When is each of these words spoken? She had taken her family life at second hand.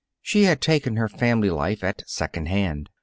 She 0.23 0.45
had 0.45 0.61
taken 0.61 0.95
her 0.95 1.07
family 1.07 1.51
life 1.51 1.83
at 1.83 2.01
second 2.09 2.47
hand. 2.47 2.89